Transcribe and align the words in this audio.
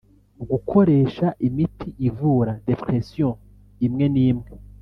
Gukoresha 0.49 1.27
imiti 1.47 1.87
ivura 2.07 2.51
depression( 2.69 3.37
imwe 3.85 4.05
n’ 4.13 4.15
imwe) 4.29 4.51